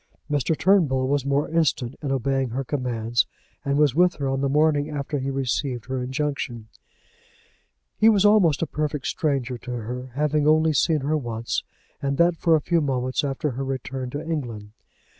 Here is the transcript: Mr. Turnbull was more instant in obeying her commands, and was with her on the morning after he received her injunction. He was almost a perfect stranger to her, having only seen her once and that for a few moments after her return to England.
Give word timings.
Mr. 0.31 0.57
Turnbull 0.57 1.07
was 1.07 1.27
more 1.27 1.47
instant 1.47 1.95
in 2.01 2.11
obeying 2.11 2.49
her 2.49 2.63
commands, 2.63 3.27
and 3.63 3.77
was 3.77 3.93
with 3.93 4.15
her 4.15 4.27
on 4.27 4.41
the 4.41 4.49
morning 4.49 4.89
after 4.89 5.19
he 5.19 5.29
received 5.29 5.85
her 5.85 6.01
injunction. 6.01 6.69
He 7.99 8.09
was 8.09 8.25
almost 8.25 8.63
a 8.63 8.65
perfect 8.65 9.05
stranger 9.05 9.59
to 9.59 9.69
her, 9.71 10.07
having 10.15 10.47
only 10.47 10.73
seen 10.73 11.01
her 11.01 11.15
once 11.15 11.63
and 12.01 12.17
that 12.17 12.35
for 12.35 12.55
a 12.55 12.61
few 12.61 12.81
moments 12.81 13.23
after 13.23 13.51
her 13.51 13.63
return 13.63 14.09
to 14.09 14.25
England. 14.27 14.71